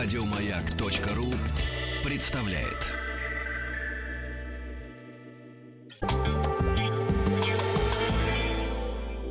[0.00, 1.26] Радиомаяк.ру
[2.08, 2.86] представляет.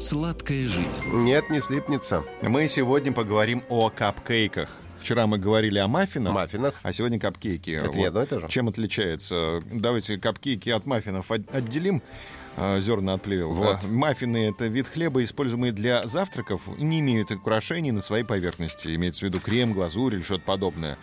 [0.00, 0.86] Сладкая жизнь.
[1.06, 2.22] Нет, не слипнется.
[2.42, 4.70] Мы сегодня поговорим о капкейках.
[5.02, 6.74] Вчера мы говорили о маффинах, Маффинах.
[6.84, 7.70] а сегодня капкейки.
[7.72, 8.46] Это не одно и то же?
[8.48, 9.60] Чем отличается?
[9.72, 12.02] Давайте капкейки от маффинов от- отделим.
[12.56, 13.52] А, Зерна от плевел.
[13.52, 13.78] Вот.
[13.82, 18.94] А, Маффины— это вид хлеба, используемый для завтраков, не имеют украшений на своей поверхности.
[18.94, 20.98] Имеется в виду крем, глазурь или что-то подобное.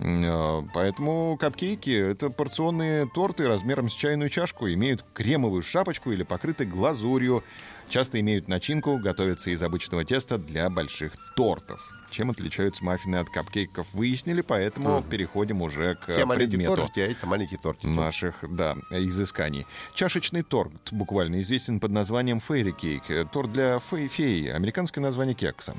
[0.00, 6.64] А, Поэтому капкейки— это порционные торты размером с чайную чашку, имеют кремовую шапочку или покрыты
[6.64, 7.42] глазурью.
[7.88, 11.80] Часто имеют начинку, готовятся из обычного теста для больших тортов.
[12.10, 17.24] Чем отличаются маффины от капкейков, выяснили, поэтому переходим уже к маленькие предмету тортики, а эти
[17.24, 17.86] маленькие тортики.
[17.86, 19.66] наших, да, изысканий.
[19.94, 23.02] Чашечный торт буквально известен под названием фейри кейк.
[23.30, 25.74] Торт для фей- феи, американское название кекса.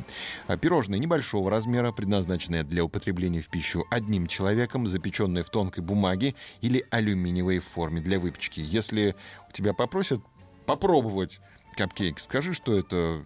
[0.48, 6.34] А Пирожное небольшого размера, предназначенное для употребления в пищу одним человеком, запеченное в тонкой бумаге
[6.62, 8.60] или алюминиевой форме для выпечки.
[8.60, 9.16] Если
[9.48, 10.20] у тебя попросят
[10.66, 11.40] попробовать
[11.78, 13.24] капкейк, скажи, что это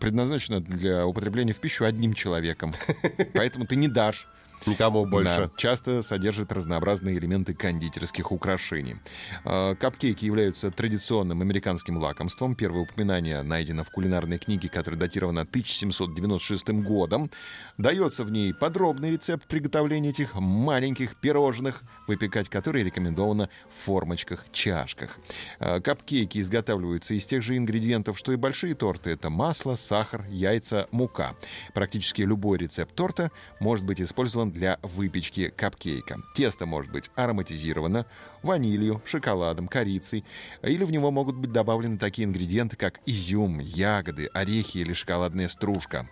[0.00, 2.72] предназначено для употребления в пищу одним человеком.
[3.34, 4.26] Поэтому ты не дашь.
[4.66, 5.50] Никому Да, больше.
[5.56, 8.96] часто содержит разнообразные элементы кондитерских украшений.
[9.44, 12.54] Э, Капкейки являются традиционным американским лакомством.
[12.54, 17.30] Первое упоминание найдено в кулинарной книге, которая датирована 1796 годом.
[17.78, 25.18] Дается в ней подробный рецепт приготовления этих маленьких пирожных, выпекать которые рекомендовано в формочках, чашках.
[25.58, 29.10] Э, Капкейки изготавливаются из тех же ингредиентов, что и большие торты.
[29.10, 31.34] Это масло, сахар, яйца, мука.
[31.74, 33.30] Практически любой рецепт торта
[33.60, 36.18] может быть использован для выпечки капкейка.
[36.34, 38.06] Тесто может быть ароматизировано
[38.42, 40.24] ванилью, шоколадом, корицей,
[40.62, 46.08] или в него могут быть добавлены такие ингредиенты, как изюм, ягоды, орехи или шоколадная стружка.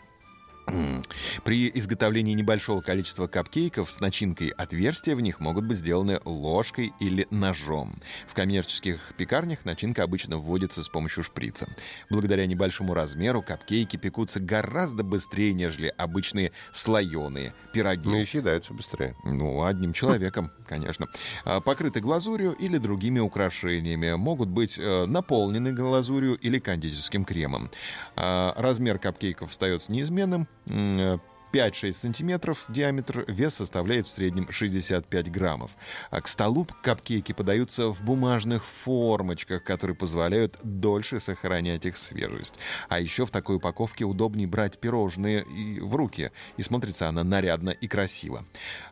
[1.44, 7.26] При изготовлении небольшого количества капкейков с начинкой отверстия в них могут быть сделаны ложкой или
[7.30, 7.96] ножом.
[8.26, 11.68] В коммерческих пекарнях начинка обычно вводится с помощью шприца.
[12.10, 18.08] Благодаря небольшому размеру капкейки пекутся гораздо быстрее, нежели обычные слоеные пироги.
[18.08, 19.14] Ну и съедаются быстрее.
[19.24, 21.06] Ну, одним человеком, конечно.
[21.44, 24.12] А, Покрыты глазурью или другими украшениями.
[24.14, 27.70] Могут быть э, наполнены глазурью или кондитерским кремом.
[28.16, 30.48] А, Размер капкейков остается неизменным.
[30.70, 31.18] 嗯
[31.52, 35.72] 5-6 сантиметров диаметр, вес составляет в среднем 65 граммов.
[36.10, 42.58] А к столу капкейки подаются в бумажных формочках, которые позволяют дольше сохранять их свежесть.
[42.88, 47.70] А еще в такой упаковке удобнее брать пирожные и в руки, и смотрится она нарядно
[47.70, 48.44] и красиво.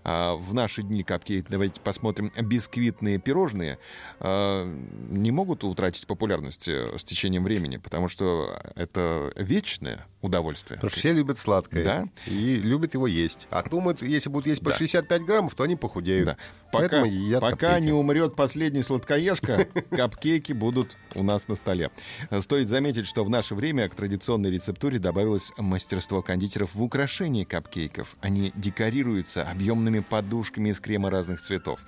[0.05, 3.79] А в наши дни капкейки, давайте посмотрим, бисквитные пирожные
[4.21, 4.67] а,
[5.09, 10.77] не могут утратить популярность э, с течением времени, потому что это вечное удовольствие.
[10.77, 11.85] Потому что все любят сладкое.
[11.85, 12.09] Да.
[12.27, 13.47] И любят его есть.
[13.51, 14.77] А думают, если будут есть по Да.
[14.77, 16.27] 65 граммов, то они похудеют.
[16.27, 16.37] Да.
[16.73, 17.05] Пока,
[17.41, 17.85] пока капкейки.
[17.85, 21.91] не умрет последний сладкоежка, капкейки будут у нас на столе.
[22.41, 28.17] Стоит заметить, что в наше время к традиционной рецептуре добавилось мастерство кондитеров в украшении капкейков.
[28.21, 31.81] Они декорируются объемными подушками из крема разных цветов,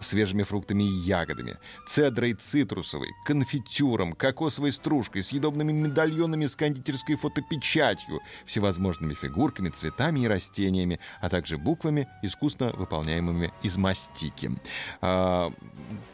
[0.00, 9.14] свежими фруктами и ягодами, цедрой цитрусовой, конфитюром, кокосовой стружкой, съедобными медальонами с кондитерской фотопечатью, всевозможными
[9.14, 14.50] фигурками, цветами и растениями, а также буквами, искусно выполняемыми из мастики.
[15.00, 15.52] А,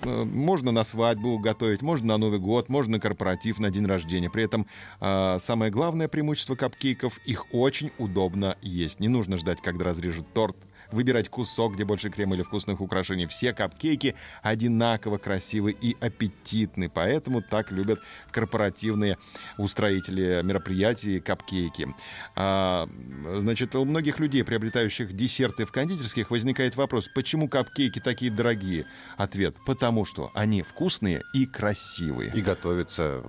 [0.03, 4.31] э, можно на свадьбу готовить, можно на Новый год, можно на корпоратив, на день рождения.
[4.31, 4.67] При этом
[5.01, 9.01] а, самое главное преимущество капкейков— их очень удобно есть.
[9.01, 10.57] Не нужно ждать, когда разрежут торт,
[10.93, 13.27] выбирать кусок, где больше крема или вкусных украшений.
[13.27, 19.19] Все капкейки одинаково красивы и аппетитны, поэтому так любят корпоративные
[19.59, 21.89] устроители мероприятий капкейки.
[22.35, 22.89] А,
[23.37, 28.87] значит, у многих людей, приобретающих десерты в кондитерских, возникает вопрос, почему капкейки такие дорогие?
[29.17, 32.33] Ответ, потому что они вкусные и красивые.
[32.35, 33.23] И готовятся.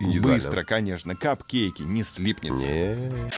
[0.00, 2.66] Быстро, конечно, капкейки не слипнется.
[2.66, 3.37] Не.